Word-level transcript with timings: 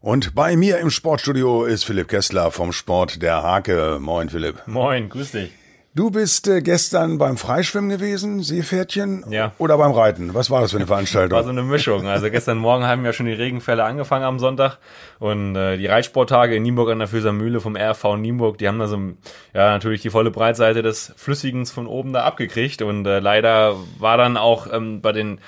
Und 0.00 0.34
bei 0.34 0.54
mir 0.54 0.78
im 0.80 0.90
Sportstudio 0.90 1.64
ist 1.64 1.84
Philipp 1.84 2.08
Kessler 2.08 2.50
vom 2.50 2.72
Sport 2.72 3.22
der 3.22 3.42
Hake. 3.42 3.98
Moin, 4.00 4.28
Philipp. 4.28 4.62
Moin, 4.66 5.08
grüß 5.08 5.32
dich. 5.32 5.50
Du 5.96 6.10
bist 6.10 6.48
äh, 6.48 6.60
gestern 6.60 7.18
beim 7.18 7.36
Freischwimmen 7.36 7.88
gewesen, 7.88 8.42
Seepferdchen? 8.42 9.24
Ja. 9.30 9.52
Oder 9.58 9.78
beim 9.78 9.92
Reiten? 9.92 10.34
Was 10.34 10.50
war 10.50 10.60
das 10.60 10.72
für 10.72 10.76
eine 10.76 10.88
Veranstaltung? 10.88 11.36
War 11.36 11.44
so 11.44 11.50
eine 11.50 11.62
Mischung. 11.62 12.08
Also 12.08 12.30
gestern 12.30 12.58
Morgen 12.58 12.84
haben 12.84 13.04
ja 13.04 13.12
schon 13.12 13.26
die 13.26 13.32
Regenfälle 13.32 13.84
angefangen 13.84 14.24
am 14.24 14.40
Sonntag 14.40 14.78
und 15.20 15.54
äh, 15.54 15.78
die 15.78 15.86
Reitsporttage 15.86 16.56
in 16.56 16.64
Nienburg 16.64 16.90
an 16.90 16.98
der 16.98 17.06
Füßer 17.06 17.32
Mühle 17.32 17.60
vom 17.60 17.76
RV 17.76 18.16
Nienburg, 18.16 18.58
die 18.58 18.66
haben 18.66 18.80
da 18.80 18.88
so 18.88 18.96
ja 18.96 19.70
natürlich 19.70 20.02
die 20.02 20.10
volle 20.10 20.32
Breitseite 20.32 20.82
des 20.82 21.12
Flüssigens 21.16 21.70
von 21.70 21.86
oben 21.86 22.12
da 22.12 22.24
abgekriegt 22.24 22.82
und 22.82 23.06
äh, 23.06 23.20
leider 23.20 23.76
war 24.00 24.16
dann 24.16 24.36
auch 24.36 24.66
ähm, 24.72 25.00
bei 25.00 25.12
den 25.12 25.38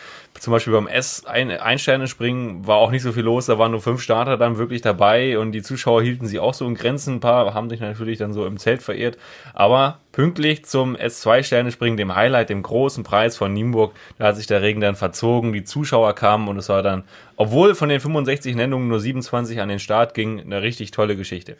zum 0.41 0.53
Beispiel 0.53 0.73
beim 0.73 0.87
S 0.87 1.25
ein, 1.27 1.79
springen 2.07 2.67
war 2.67 2.77
auch 2.77 2.91
nicht 2.91 3.03
so 3.03 3.13
viel 3.13 3.23
los, 3.23 3.47
da 3.47 3.59
waren 3.59 3.71
nur 3.71 3.81
fünf 3.81 4.01
Starter 4.01 4.37
dann 4.37 4.59
wirklich 4.59 4.83
dabei 4.83 5.39
und 5.39 5.53
die 5.53 5.63
Zuschauer 5.63 6.03
hielten 6.03 6.27
sich 6.27 6.39
auch 6.39 6.55
so 6.55 6.67
in 6.67 6.75
Grenzen. 6.75 7.15
Ein 7.15 7.21
paar 7.21 7.55
haben 7.55 7.71
sich 7.71 7.81
natürlich 7.81 8.19
dann 8.19 8.33
so 8.33 8.47
im 8.47 8.59
Zelt 8.59 8.83
verirrt, 8.83 9.19
aber 9.55 9.99
pünktlich 10.13 10.65
zum 10.65 10.97
S2-Sterne-Springen, 10.97 11.97
dem 11.97 12.15
Highlight, 12.15 12.51
dem 12.51 12.63
großen 12.63 13.05
Preis 13.05 13.37
von 13.37 13.53
Nienburg, 13.53 13.95
da 14.19 14.29
hat 14.29 14.37
sich 14.37 14.47
der 14.47 14.63
Regen 14.63 14.81
dann 14.81 14.97
verzogen, 14.97 15.53
die 15.53 15.65
Zuschauer 15.65 16.15
kamen 16.15 16.49
und 16.49 16.57
es 16.57 16.69
war 16.69 16.83
dann, 16.83 17.05
obwohl 17.37 17.75
von 17.75 17.89
den 17.89 18.01
65 18.01 18.55
Nennungen 18.57 18.89
nur 18.89 19.01
27 19.01 19.61
an 19.61 19.69
den 19.69 19.79
Start 19.79 20.15
ging, 20.15 20.41
eine 20.41 20.63
richtig 20.63 20.91
tolle 20.91 21.17
Geschichte. 21.17 21.57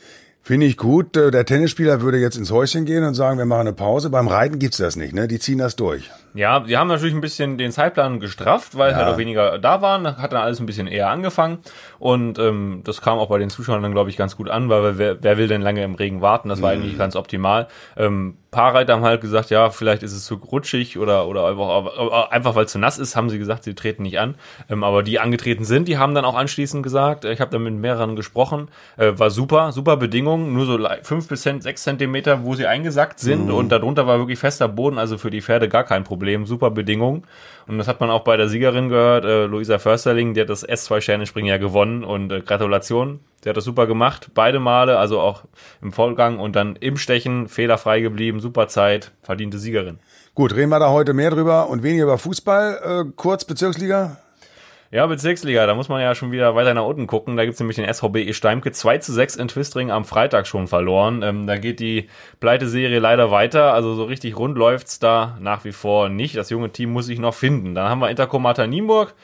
Finde 0.47 0.67
ich 0.67 0.77
gut. 0.77 1.17
Äh, 1.17 1.33
der 1.33 1.45
Tennisspieler 1.45 2.03
würde 2.03 2.19
jetzt 2.19 2.37
ins 2.37 2.53
Häuschen 2.53 2.85
gehen 2.85 3.03
und 3.03 3.15
sagen, 3.15 3.37
wir 3.37 3.47
machen 3.47 3.63
eine 3.63 3.73
Pause. 3.73 4.11
Beim 4.11 4.29
Reiten 4.29 4.61
gibt's 4.61 4.77
das 4.77 4.95
nicht, 4.95 5.13
ne? 5.13 5.27
Die 5.27 5.41
ziehen 5.41 5.59
das 5.59 5.75
durch. 5.75 6.09
Ja, 6.35 6.61
die 6.61 6.77
haben 6.77 6.87
natürlich 6.87 7.17
ein 7.17 7.21
bisschen 7.21 7.59
den 7.59 7.73
Zeitplan 7.73 8.21
gestrafft, 8.21 8.79
weil 8.79 8.93
ja. 8.93 8.97
halt 8.99 9.09
auch 9.09 9.19
weniger 9.19 9.59
da 9.59 9.83
waren. 9.83 10.19
Hat 10.19 10.33
dann 10.33 10.43
alles 10.43 10.61
ein 10.61 10.67
bisschen 10.67 10.87
eher 10.87 11.11
angefangen. 11.11 11.59
Und 11.99 12.39
ähm, 12.39 12.83
das 12.85 13.03
kam 13.03 13.19
auch 13.19 13.29
bei 13.29 13.39
den 13.39 13.51
Zuschauern 13.51 13.83
dann, 13.83 13.91
glaube 13.91 14.11
ich, 14.11 14.17
ganz 14.17 14.37
gut 14.37 14.49
an, 14.49 14.69
weil 14.69 14.99
wer, 14.99 15.21
wer 15.21 15.37
will 15.37 15.49
denn 15.49 15.63
lange 15.63 15.83
im 15.83 15.97
Regen 15.97 16.21
warten? 16.21 16.49
Das 16.49 16.63
war 16.63 16.73
mhm. 16.73 16.81
eigentlich 16.81 16.97
ganz 16.97 17.17
optimal. 17.17 17.67
Ähm, 17.97 18.37
paar 18.57 18.75
Reiter 18.75 18.95
haben 18.95 19.03
halt 19.03 19.21
gesagt, 19.21 19.51
ja, 19.51 19.69
vielleicht 19.69 20.03
ist 20.03 20.15
es 20.15 20.25
zu 20.25 20.37
rutschig 20.37 20.99
oder, 20.99 21.29
oder 21.29 21.47
einfach, 21.49 22.31
einfach 22.31 22.55
weil 22.55 22.65
es 22.65 22.73
zu 22.73 22.79
nass 22.79 22.99
ist, 22.99 23.15
haben 23.15 23.29
sie 23.29 23.39
gesagt, 23.39 23.65
sie 23.65 23.75
treten 23.75 24.03
nicht 24.03 24.19
an. 24.19 24.35
Ähm, 24.71 24.83
aber 24.83 25.03
die 25.03 25.19
angetreten 25.21 25.67
sind, 25.67 25.89
die 25.89 25.99
haben 25.99 26.15
dann 26.15 26.25
auch 26.25 26.35
anschließend 26.35 26.83
gesagt, 26.83 27.27
ich 27.27 27.43
habe 27.43 27.51
da 27.51 27.59
mit 27.59 27.75
mehreren 27.75 28.17
gesprochen, 28.17 28.69
äh, 28.97 29.13
war 29.17 29.29
super, 29.29 29.73
super 29.73 29.99
Bedingungen, 30.37 30.53
nur 30.53 30.67
so 30.67 30.79
fünf 31.03 31.29
bis 31.29 31.43
sechs 31.43 31.83
Zentimeter, 31.83 32.45
wo 32.45 32.55
sie 32.55 32.67
eingesackt 32.67 33.19
sind 33.19 33.47
mhm. 33.47 33.55
und 33.55 33.71
darunter 33.71 34.07
war 34.07 34.19
wirklich 34.19 34.39
fester 34.39 34.69
Boden, 34.69 34.99
also 34.99 35.19
für 35.19 35.31
die 35.31 35.43
Pferde 35.43 35.69
gar 35.69 35.85
kein 35.85 36.05
Problem, 36.05 36.47
super 36.47 36.71
Bedingungen. 36.71 37.25
Und 37.67 37.79
das 37.79 37.89
hat 37.89 38.01
man 38.01 38.11
auch 38.11 38.23
bei 38.23 38.37
der 38.37 38.49
Siegerin 38.49 38.89
gehört, 38.89 39.25
äh, 39.25 39.47
Luisa 39.47 39.79
Försterling, 39.79 40.35
die 40.35 40.41
hat 40.41 40.49
das 40.49 40.67
S2-Sterne-Springen 40.67 41.49
ja 41.49 41.59
gewonnen 41.59 42.05
und 42.05 42.33
äh, 42.33 42.41
Gratulation 42.41 43.21
der 43.45 43.51
hat 43.51 43.59
das 43.59 43.65
super 43.65 43.87
gemacht, 43.87 44.31
beide 44.35 44.59
Male, 44.59 44.99
also 44.99 45.21
auch 45.21 45.45
im 45.81 45.93
Vollgang 45.93 46.41
und 46.41 46.57
dann 46.57 46.75
im 46.75 46.97
Stechen, 46.97 47.47
fehlerfrei 47.47 48.01
geblieben, 48.01 48.41
super 48.41 48.67
Zeit, 48.67 49.13
verdiente 49.23 49.59
Siegerin. 49.59 50.01
Gut, 50.35 50.57
reden 50.57 50.71
wir 50.71 50.81
da 50.81 50.91
heute 50.91 51.13
mehr 51.13 51.31
drüber 51.31 51.69
und 51.69 51.85
weniger 51.85 52.05
über 52.05 52.19
Fußball. 52.19 53.05
Äh, 53.07 53.13
kurz 53.15 53.45
Bezirksliga? 53.45 54.17
Ja, 54.93 55.07
Bezirksliga, 55.07 55.67
da 55.67 55.75
muss 55.75 55.89
man 55.89 56.01
ja 56.01 56.15
schon 56.15 56.31
wieder 56.31 56.55
weiter 56.55 56.73
nach 56.73 56.85
unten 56.85 57.09
gucken. 57.09 57.37
Da 57.37 57.45
gibt's 57.45 57.59
nämlich 57.59 57.77
den 57.77 57.93
SVB 57.93 58.17
E 58.19 58.33
Steimke 58.33 58.71
2 58.71 58.99
zu 58.99 59.13
6 59.13 59.37
in 59.37 59.49
Twistring 59.49 59.91
am 59.91 60.05
Freitag 60.05 60.47
schon 60.47 60.69
verloren. 60.69 61.23
Ähm, 61.23 61.47
da 61.47 61.57
geht 61.59 61.81
die 61.81 62.09
Pleiteserie 62.39 63.01
leider 63.01 63.33
weiter. 63.33 63.75
Also 63.75 63.95
so 63.95 64.05
richtig 64.05 64.37
rund 64.39 64.57
läuft's 64.57 65.01
da 65.01 65.37
nach 65.41 65.65
wie 65.65 65.73
vor 65.73 66.09
nicht. 66.09 66.37
Das 66.37 66.51
junge 66.51 66.71
Team 66.71 66.93
muss 66.93 67.07
sich 67.07 67.19
noch 67.19 67.35
finden. 67.35 67.75
Dann 67.75 67.89
haben 67.89 67.99
wir 67.99 68.11
Intercomata 68.11 68.67
Nienburg. 68.67 69.15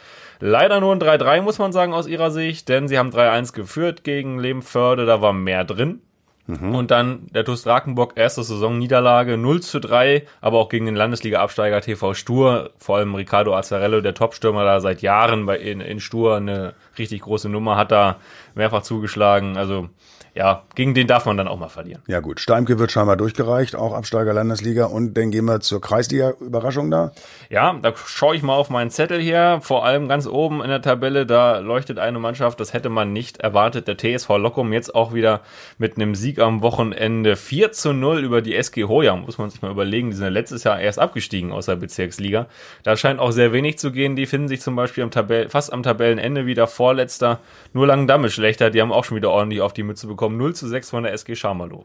Leider 0.41 0.81
nur 0.81 0.93
ein 0.93 1.01
3-3, 1.01 1.41
muss 1.41 1.61
man 1.61 1.73
sagen, 1.73 1.95
aus 1.95 2.09
ihrer 2.09 2.33
Sicht, 2.33 2.69
denn 2.69 2.89
sie 2.89 2.99
haben 2.99 3.11
3-1 3.11 3.53
geführt 3.53 4.03
gegen 4.03 4.41
Lebenförde, 4.41 5.07
da 5.07 5.23
war 5.23 5.33
mehr 5.33 5.63
drin. 5.63 6.01
Mhm. 6.47 6.75
Und 6.75 6.91
dann 6.91 7.27
der 7.33 7.45
TuS 7.45 7.63
Drakenbock, 7.63 8.15
erste 8.17 8.43
Saisonniederlage, 8.43 9.37
0 9.37 9.61
zu 9.63 9.79
3, 9.79 10.27
aber 10.41 10.59
auch 10.59 10.69
gegen 10.69 10.87
den 10.87 10.97
Landesliga-Absteiger 10.97 11.81
TV 11.81 12.15
Stur, 12.15 12.71
vor 12.79 12.97
allem 12.97 13.15
Ricardo 13.15 13.55
Azzarello, 13.55 14.01
der 14.01 14.15
Topstürmer 14.15 14.65
da 14.65 14.81
seit 14.81 15.03
Jahren 15.03 15.47
bei, 15.47 15.59
in, 15.59 15.81
in 15.81 16.01
Stur, 16.01 16.37
eine 16.37 16.75
richtig 16.99 17.23
große 17.23 17.49
Nummer, 17.49 17.77
hat 17.77 17.93
da 17.93 18.17
mehrfach 18.55 18.83
zugeschlagen. 18.83 19.57
Also 19.57 19.89
ja, 20.35 20.63
gegen 20.75 20.95
den 20.95 21.07
darf 21.07 21.27
man 21.27 21.37
dann 21.37 21.47
auch 21.47 21.59
mal 21.59 21.69
verlieren. 21.69 22.01
Ja 22.07 22.21
gut, 22.21 22.41
Steimke 22.41 22.79
wird 22.79 22.91
scheinbar 22.91 23.19
durchgereicht, 23.19 23.77
auch 23.77 23.93
Absteiger 23.93 24.33
Landesliga. 24.33 24.87
Und 24.87 25.15
dann 25.15 25.31
gehen 25.31 25.45
wir 25.45 25.61
zur 25.61 25.83
Kreisliga-Überraschung 25.83 26.91
da. 26.91 27.13
Ja, 27.51 27.79
da 27.83 27.93
schaue 27.95 28.35
ich 28.35 28.43
mal 28.43 28.55
auf 28.55 28.71
meinen 28.71 28.91
Zettel 28.91 29.21
hier. 29.21 29.59
Vor 29.61 29.85
allem 29.85 30.09
ganz 30.09 30.27
oben 30.27 30.63
in 30.63 30.71
der 30.71 30.81
Tabelle, 30.81 31.27
da 31.27 31.59
leuchtet 31.59 31.99
eine 31.99 32.19
Mannschaft, 32.19 32.61
das 32.61 32.73
hätte 32.73 32.89
man 32.89 33.13
nicht 33.13 33.41
erwartet. 33.41 33.89
Der 33.89 33.99
TSV 33.99 34.31
Lockum 34.39 34.73
jetzt 34.73 34.95
auch 34.95 35.13
wieder 35.13 35.43
mit 35.77 35.97
einem 35.97 36.15
Sieg 36.15 36.39
am 36.39 36.63
Wochenende 36.63 37.37
4 37.37 37.73
zu 37.73 37.93
0 37.93 38.21
über 38.21 38.41
die 38.41 38.57
SG 38.57 38.85
Hoya. 38.85 39.15
Muss 39.17 39.37
man 39.37 39.51
sich 39.51 39.61
mal 39.61 39.71
überlegen, 39.71 40.09
die 40.09 40.17
sind 40.17 40.25
ja 40.25 40.31
letztes 40.31 40.65
Jahr 40.65 40.81
erst 40.81 40.99
abgestiegen 40.99 41.53
aus 41.53 41.67
der 41.67 41.77
Bezirksliga. 41.77 42.47
Da 42.85 42.97
scheint 42.97 43.21
auch 43.21 43.33
sehr 43.33 43.53
wenig 43.53 43.77
zu 43.77 43.93
gehen. 43.93 44.17
Die 44.17 44.25
finden 44.25 44.49
sich 44.49 44.63
zum 44.63 44.77
Beispiel 44.77 45.05
am 45.05 45.11
Tabell 45.11 45.51
fast 45.51 45.75
am 45.75 45.83
Tabellenende 45.83 46.47
wieder 46.47 46.67
vorletzter. 46.67 47.41
Nur 47.75 47.87
Langendamme 47.87 48.31
schlechter. 48.31 48.71
Die 48.71 48.81
haben 48.81 48.93
auch 48.93 49.05
schon 49.05 49.19
wieder 49.19 49.31
ordentlich 49.31 49.61
auf 49.61 49.75
die 49.75 49.83
Mütze 49.83 50.07
bekommen 50.07 50.22
bekommen 50.23 50.37
0 50.37 50.55
zu 50.55 50.69
6 50.69 50.91
von 50.91 51.03
der 51.03 51.13
SG 51.15 51.35
Schamalow. 51.35 51.85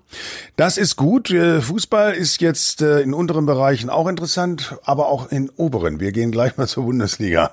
Das 0.57 0.77
ist 0.77 0.95
gut. 0.95 1.31
Äh, 1.31 1.59
Fußball 1.59 2.13
ist 2.13 2.39
jetzt 2.39 2.83
äh, 2.83 3.01
in 3.01 3.15
unteren 3.15 3.47
Bereichen 3.47 3.89
auch 3.89 4.07
interessant, 4.07 4.77
aber 4.83 5.07
auch 5.07 5.31
in 5.31 5.49
oberen. 5.57 5.99
Wir 5.99 6.11
gehen 6.11 6.31
gleich 6.31 6.55
mal 6.55 6.67
zur 6.67 6.83
Bundesliga. 6.83 7.49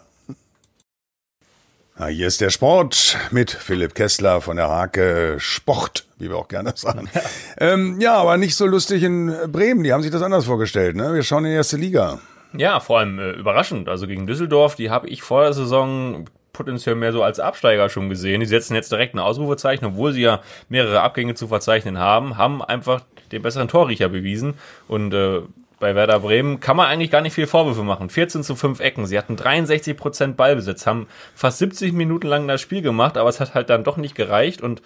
Ja, 1.98 2.06
hier 2.08 2.26
ist 2.26 2.42
der 2.42 2.50
Sport 2.50 3.16
mit 3.30 3.50
Philipp 3.50 3.94
Kessler 3.94 4.42
von 4.42 4.58
der 4.58 4.68
Hake 4.68 5.36
Sport, 5.38 6.04
wie 6.18 6.28
wir 6.28 6.36
auch 6.36 6.48
gerne 6.48 6.74
sagen. 6.76 7.08
Ja. 7.14 7.22
Ähm, 7.56 7.98
ja, 7.98 8.16
aber 8.16 8.36
nicht 8.36 8.54
so 8.54 8.66
lustig 8.66 9.04
in 9.04 9.34
Bremen. 9.50 9.84
Die 9.84 9.92
haben 9.94 10.02
sich 10.02 10.12
das 10.12 10.20
anders 10.20 10.44
vorgestellt. 10.44 10.96
Ne? 10.96 11.14
Wir 11.14 11.22
schauen 11.22 11.46
in 11.46 11.52
die 11.52 11.56
erste 11.56 11.78
Liga. 11.78 12.18
Ja, 12.52 12.78
vor 12.80 12.98
allem 12.98 13.18
äh, 13.18 13.30
überraschend. 13.30 13.88
Also 13.88 14.06
gegen 14.06 14.26
Düsseldorf, 14.26 14.74
die 14.74 14.90
habe 14.90 15.08
ich 15.08 15.22
vor 15.22 15.44
der 15.44 15.54
Saison 15.54 16.26
potenziell 16.54 16.94
mehr 16.94 17.12
so 17.12 17.22
als 17.22 17.38
Absteiger 17.38 17.90
schon 17.90 18.08
gesehen. 18.08 18.40
Die 18.40 18.46
setzen 18.46 18.74
jetzt 18.74 18.90
direkt 18.90 19.14
ein 19.14 19.18
Ausrufezeichen, 19.18 19.84
obwohl 19.84 20.12
sie 20.12 20.22
ja 20.22 20.40
mehrere 20.70 21.02
Abgänge 21.02 21.34
zu 21.34 21.48
verzeichnen 21.48 21.98
haben, 21.98 22.38
haben 22.38 22.62
einfach 22.62 23.02
den 23.30 23.42
besseren 23.42 23.68
Torriecher 23.68 24.08
bewiesen 24.08 24.54
und 24.88 25.12
äh, 25.12 25.40
bei 25.80 25.94
Werder 25.94 26.20
Bremen 26.20 26.60
kann 26.60 26.78
man 26.78 26.86
eigentlich 26.86 27.10
gar 27.10 27.20
nicht 27.20 27.34
viel 27.34 27.46
Vorwürfe 27.46 27.82
machen. 27.82 28.08
14 28.08 28.42
zu 28.42 28.54
5 28.54 28.80
Ecken. 28.80 29.04
Sie 29.04 29.18
hatten 29.18 29.36
63 29.36 29.96
Prozent 29.96 30.36
Ballbesitz, 30.36 30.86
haben 30.86 31.08
fast 31.34 31.58
70 31.58 31.92
Minuten 31.92 32.26
lang 32.26 32.48
das 32.48 32.62
Spiel 32.62 32.80
gemacht, 32.80 33.18
aber 33.18 33.28
es 33.28 33.38
hat 33.40 33.54
halt 33.54 33.68
dann 33.68 33.84
doch 33.84 33.98
nicht 33.98 34.14
gereicht 34.14 34.62
und 34.62 34.80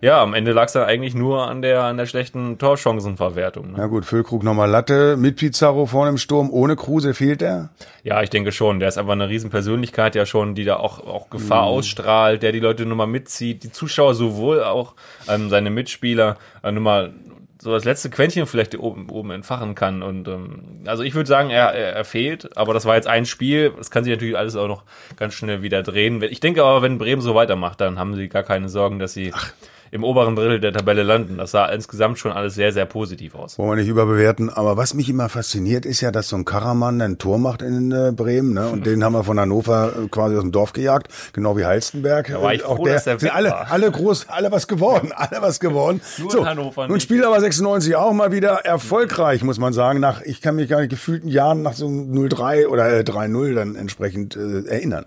ja, 0.00 0.22
am 0.22 0.34
Ende 0.34 0.52
lag 0.52 0.66
es 0.66 0.72
dann 0.72 0.84
eigentlich 0.84 1.14
nur 1.14 1.48
an 1.48 1.60
der, 1.60 1.82
an 1.82 1.96
der 1.96 2.06
schlechten 2.06 2.58
Torchancenverwertung. 2.58 3.72
Ne? 3.72 3.78
Ja 3.78 3.86
gut, 3.86 4.04
Füllkrug 4.04 4.44
nochmal 4.44 4.70
Latte, 4.70 5.16
mit 5.16 5.36
Pizarro 5.36 5.86
vorne 5.86 6.10
im 6.10 6.18
Sturm, 6.18 6.50
ohne 6.50 6.76
Kruse 6.76 7.14
fehlt 7.14 7.42
er? 7.42 7.70
Ja, 8.04 8.22
ich 8.22 8.30
denke 8.30 8.52
schon. 8.52 8.78
Der 8.78 8.88
ist 8.88 8.98
einfach 8.98 9.12
eine 9.12 9.28
Riesenpersönlichkeit 9.28 10.14
ja 10.14 10.24
schon, 10.24 10.54
die 10.54 10.64
da 10.64 10.76
auch, 10.76 11.04
auch 11.04 11.30
Gefahr 11.30 11.62
mhm. 11.62 11.68
ausstrahlt, 11.68 12.42
der 12.42 12.52
die 12.52 12.60
Leute 12.60 12.86
nur 12.86 12.96
mal 12.96 13.06
mitzieht, 13.06 13.64
die 13.64 13.72
Zuschauer 13.72 14.14
sowohl 14.14 14.62
auch 14.62 14.94
ähm, 15.28 15.48
seine 15.48 15.70
Mitspieler 15.70 16.36
äh, 16.62 16.70
nur 16.70 16.82
mal 16.82 17.12
so 17.60 17.72
das 17.72 17.84
letzte 17.84 18.08
Quäntchen 18.08 18.46
vielleicht 18.46 18.78
oben, 18.78 19.10
oben 19.10 19.32
entfachen 19.32 19.74
kann. 19.74 20.04
Und 20.04 20.28
ähm, 20.28 20.62
also 20.86 21.02
ich 21.02 21.16
würde 21.16 21.26
sagen, 21.26 21.50
er, 21.50 21.72
er, 21.72 21.92
er 21.92 22.04
fehlt, 22.04 22.56
aber 22.56 22.72
das 22.72 22.84
war 22.84 22.94
jetzt 22.94 23.08
ein 23.08 23.26
Spiel. 23.26 23.72
Das 23.76 23.90
kann 23.90 24.04
sich 24.04 24.12
natürlich 24.12 24.38
alles 24.38 24.54
auch 24.54 24.68
noch 24.68 24.84
ganz 25.16 25.34
schnell 25.34 25.60
wieder 25.60 25.82
drehen. 25.82 26.22
Ich 26.22 26.38
denke 26.38 26.62
aber, 26.62 26.82
wenn 26.82 26.98
Bremen 26.98 27.20
so 27.20 27.34
weitermacht, 27.34 27.80
dann 27.80 27.98
haben 27.98 28.14
sie 28.14 28.28
gar 28.28 28.44
keine 28.44 28.68
Sorgen, 28.68 29.00
dass 29.00 29.12
sie. 29.12 29.32
Ach 29.34 29.52
im 29.90 30.04
oberen 30.04 30.36
Drittel 30.36 30.60
der 30.60 30.72
Tabelle 30.72 31.02
landen. 31.02 31.38
Das 31.38 31.50
sah 31.50 31.66
insgesamt 31.66 32.18
schon 32.18 32.32
alles 32.32 32.54
sehr, 32.54 32.72
sehr 32.72 32.86
positiv 32.86 33.34
aus. 33.34 33.58
Wollen 33.58 33.70
wir 33.70 33.76
nicht 33.76 33.88
überbewerten, 33.88 34.50
aber 34.50 34.76
was 34.76 34.94
mich 34.94 35.08
immer 35.08 35.28
fasziniert, 35.28 35.86
ist 35.86 36.00
ja, 36.00 36.10
dass 36.10 36.28
so 36.28 36.36
ein 36.36 36.44
Karaman 36.44 37.00
ein 37.00 37.18
Tor 37.18 37.38
macht 37.38 37.62
in 37.62 37.92
äh, 37.92 38.12
Bremen, 38.12 38.52
ne? 38.52 38.68
Und 38.68 38.86
den 38.86 39.04
haben 39.04 39.12
wir 39.12 39.24
von 39.24 39.38
Hannover 39.38 39.92
äh, 40.04 40.08
quasi 40.08 40.36
aus 40.36 40.42
dem 40.42 40.52
Dorf 40.52 40.72
gejagt, 40.72 41.08
genau 41.32 41.56
wie 41.56 41.64
Halstenberg. 41.64 42.28
Da 42.28 42.42
war 42.42 42.54
ich 42.54 42.64
auch 42.64 42.76
froh, 42.76 42.84
der, 42.84 42.94
dass 42.94 43.04
der 43.04 43.18
sind 43.18 43.34
alle, 43.34 43.50
war. 43.50 43.70
alle 43.70 43.90
groß, 43.90 44.28
alle 44.28 44.50
was 44.52 44.68
geworden, 44.68 45.12
alle 45.14 45.42
was 45.42 45.60
geworden. 45.60 46.00
Nur 46.18 46.30
so, 46.30 46.38
in 46.38 46.46
Hannover 46.46 46.88
Nun 46.88 47.00
spielt 47.00 47.24
aber 47.24 47.40
96 47.40 47.96
auch 47.96 48.12
mal 48.12 48.32
wieder 48.32 48.64
erfolgreich, 48.64 49.42
muss 49.42 49.58
man 49.58 49.72
sagen. 49.72 50.00
Nach, 50.00 50.22
ich 50.22 50.40
kann 50.40 50.56
mich 50.56 50.68
gar 50.68 50.80
nicht 50.80 50.90
gefühlten 50.90 51.28
Jahren 51.28 51.62
nach 51.62 51.74
so 51.74 51.86
0-3 51.86 52.66
oder 52.66 52.98
äh, 52.98 53.02
3-0 53.02 53.54
dann 53.54 53.76
entsprechend 53.76 54.36
äh, 54.36 54.64
erinnern. 54.68 55.06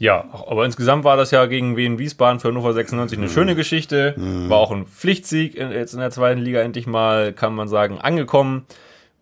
Ja, 0.00 0.24
aber 0.32 0.64
insgesamt 0.64 1.04
war 1.04 1.18
das 1.18 1.30
ja 1.30 1.44
gegen 1.44 1.76
Wien 1.76 1.98
Wiesbaden 1.98 2.40
für 2.40 2.48
Hannover 2.48 2.72
96 2.72 3.18
eine 3.18 3.26
mhm. 3.26 3.30
schöne 3.30 3.54
Geschichte. 3.54 4.14
Mhm. 4.16 4.48
War 4.48 4.56
auch 4.56 4.70
ein 4.70 4.86
Pflichtsieg 4.86 5.54
in, 5.54 5.70
jetzt 5.70 5.92
in 5.92 6.00
der 6.00 6.10
zweiten 6.10 6.40
Liga 6.40 6.62
endlich 6.62 6.86
mal, 6.86 7.34
kann 7.34 7.54
man 7.54 7.68
sagen, 7.68 8.00
angekommen. 8.00 8.64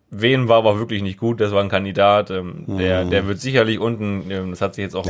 Wien 0.09 0.47
war 0.47 0.57
aber 0.59 0.79
wirklich 0.79 1.03
nicht 1.03 1.19
gut, 1.19 1.41
das 1.41 1.51
war 1.51 1.61
ein 1.61 1.69
Kandidat, 1.69 2.31
ähm, 2.31 2.63
mhm. 2.65 2.77
der, 2.77 3.03
der 3.03 3.27
wird 3.27 3.41
sicherlich 3.41 3.77
unten, 3.77 4.31
ähm, 4.31 4.51
das 4.51 4.61
hat 4.61 4.73
sich 4.73 4.83
jetzt 4.83 4.95
auch 4.95 5.05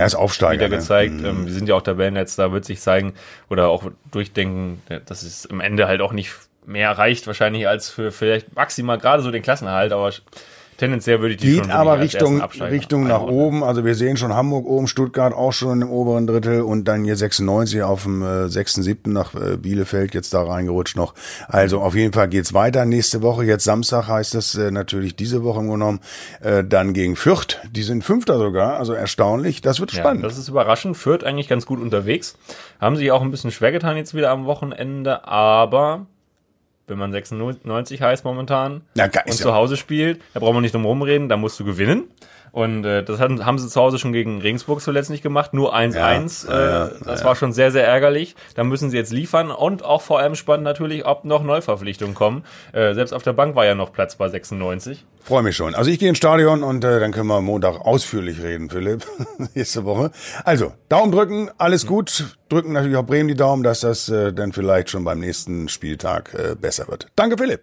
wieder 0.58 0.70
ne? 0.70 0.76
gezeigt, 0.76 1.22
ähm, 1.24 1.46
wir 1.46 1.54
sind 1.54 1.70
ja 1.70 1.76
auch 1.76 1.84
Tabellenletzter, 1.84 2.52
wird 2.52 2.66
sich 2.66 2.82
zeigen 2.82 3.14
oder 3.48 3.70
auch 3.70 3.84
durchdenken, 4.12 4.82
dass 5.06 5.22
es 5.22 5.48
am 5.50 5.62
Ende 5.62 5.88
halt 5.88 6.02
auch 6.02 6.12
nicht 6.12 6.34
mehr 6.66 6.92
reicht 6.92 7.28
wahrscheinlich 7.28 7.68
als 7.68 7.90
für 7.90 8.12
vielleicht 8.12 8.56
maximal 8.56 8.98
gerade 8.98 9.22
so 9.22 9.32
den 9.32 9.44
Klassenerhalt, 9.44 9.94
aber 9.94 10.12
tendenziell 10.80 11.22
würde 11.22 11.36
ich 11.36 11.42
die 11.42 11.54
Geht 11.56 11.70
aber 11.70 12.00
Richtung, 12.00 12.42
Richtung 12.42 13.08
nach 13.08 13.22
oben. 13.22 13.64
Also 13.64 13.86
wir 13.86 13.96
sehen 13.96 14.18
schon 14.18 14.34
Hamburg 14.34 14.66
oben, 14.66 14.88
Stuttgart 14.88 15.34
auch 15.34 15.54
schon 15.54 15.82
im 15.82 15.92
oberen 15.92 16.26
Drittel 16.26 16.62
und 16.62 16.86
dann 16.86 17.04
hier 17.04 17.16
96 17.16 17.84
auf 17.84 18.04
dem 18.04 18.24
äh, 18.24 18.50
6., 18.50 18.76
7. 18.76 19.14
nach 19.14 19.36
äh, 19.36 19.58
Bielefeld 19.58 20.14
jetzt 20.14 20.34
da 20.34 20.42
reingerutscht 20.42 20.96
noch. 20.96 21.14
Also 21.48 21.82
auf 21.82 21.96
jeden 21.96 22.14
Fall 22.14 22.28
geht's 22.30 22.54
weiter. 22.54 22.86
Nächste 22.86 23.22
Woche, 23.22 23.44
jetzt 23.44 23.64
Samstag 23.64 24.08
heißt 24.08 24.36
es 24.36 24.56
äh, 24.56 24.72
natürlich 24.72 25.16
diese 25.16 25.44
Woche 25.44 25.60
im 25.60 25.70
genommen, 25.70 26.00
äh, 26.42 26.64
dann 26.64 26.94
gegen 26.94 27.16
Fürth. 27.16 27.60
Die 27.72 27.84
sind 27.84 28.04
Fünfter 28.04 28.38
sogar, 28.38 28.78
also 28.78 28.94
erstaunlich. 28.94 29.62
Das 29.62 29.80
wird 29.80 29.92
Ja, 29.94 30.00
spannend. 30.00 30.24
das 30.24 30.38
ist 30.38 30.48
überraschend. 30.48 30.98
Fürth 30.98 31.24
eigentlich 31.24 31.48
ganz 31.48 31.66
gut 31.66 31.80
unterwegs. 31.80 32.38
Haben 32.80 32.96
sich 32.96 33.12
auch 33.12 33.22
ein 33.22 33.32
bisschen 33.32 33.52
schwer 33.52 33.72
getan 33.72 33.98
jetzt 33.98 34.14
wieder 34.14 34.32
am 34.32 34.46
Wochenende, 34.46 35.28
aber 35.28 36.08
wenn 36.90 36.98
man 36.98 37.12
96 37.12 38.02
heißt 38.02 38.26
momentan 38.26 38.82
Na, 38.96 39.08
geil, 39.08 39.24
und 39.26 39.32
ist 39.32 39.40
zu 39.42 39.50
ja- 39.50 39.56
Hause 39.56 39.78
spielt, 39.78 40.22
da 40.34 40.40
braucht 40.40 40.54
man 40.54 40.62
nicht 40.64 40.74
drum 40.74 40.86
rumreden, 40.86 41.30
da 41.30 41.38
musst 41.38 41.60
du 41.60 41.66
gewinnen. 41.66 42.06
Und 42.52 42.84
äh, 42.84 43.04
das 43.04 43.20
hatten, 43.20 43.46
haben 43.46 43.60
sie 43.60 43.68
zu 43.68 43.80
Hause 43.80 44.00
schon 44.00 44.12
gegen 44.12 44.42
Regensburg 44.42 44.82
zuletzt 44.82 45.12
nicht 45.12 45.22
gemacht, 45.22 45.54
nur 45.54 45.76
1-1. 45.76 46.50
Ja, 46.50 46.60
ja, 46.60 46.66
ja, 46.70 46.86
äh, 46.88 46.90
das 47.06 47.24
war 47.24 47.36
schon 47.36 47.54
sehr, 47.54 47.70
sehr 47.72 47.86
ärgerlich. 47.88 48.36
Da 48.56 48.64
müssen 48.64 48.90
sie 48.90 48.98
jetzt 48.98 49.14
liefern 49.14 49.52
und 49.52 49.86
auch 49.86 50.02
vor 50.02 50.18
allem 50.20 50.34
spannend 50.34 50.64
natürlich, 50.64 51.06
ob 51.06 51.26
noch 51.26 51.44
Neuverpflichtungen 51.44 52.16
kommen. 52.16 52.44
Äh, 52.72 52.96
selbst 52.96 53.14
auf 53.14 53.22
der 53.22 53.34
Bank 53.34 53.56
war 53.56 53.66
ja 53.68 53.76
noch 53.76 53.94
Platz 53.94 54.16
bei 54.16 54.28
96. 54.30 55.06
Freue 55.30 55.44
mich 55.44 55.56
schon. 55.56 55.76
Also 55.76 55.92
ich 55.92 56.00
gehe 56.00 56.10
ins 56.10 56.18
Stadion 56.18 56.64
und 56.64 56.84
äh, 56.84 57.00
dann 57.00 57.12
können 57.12 57.28
wir 57.28 57.40
Montag 57.40 57.82
ausführlich 57.82 58.42
reden, 58.42 58.72
Philipp, 58.72 59.06
nächste 59.54 59.86
Woche. 59.86 60.10
Also, 60.44 60.74
Daumen 60.90 61.12
drücken, 61.12 61.52
alles 61.60 61.86
gut. 61.86 62.36
Drücken 62.50 62.74
natürlich 62.74 62.98
auch 62.98 63.06
Bremen 63.06 63.28
die 63.28 63.36
Daumen, 63.36 63.62
dass 63.62 63.82
das 63.82 64.10
äh, 64.10 64.34
dann 64.34 64.54
vielleicht 64.54 64.90
schon 64.90 65.04
beim 65.04 65.20
nächsten 65.20 65.70
Spieltag 65.70 66.34
äh, 66.34 66.56
besser 66.56 66.88
wird. 66.88 67.10
Danke, 67.16 67.38
Philipp. 67.38 67.62